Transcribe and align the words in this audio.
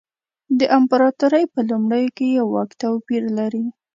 د 0.59 0.61
امپراتورۍ 0.77 1.43
په 1.53 1.59
لومړیو 1.69 2.13
کې 2.17 2.25
یې 2.35 2.43
واک 2.51 2.71
توپیر 2.81 3.23
لري. 3.37 3.65